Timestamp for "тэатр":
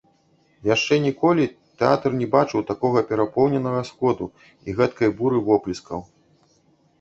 1.81-2.15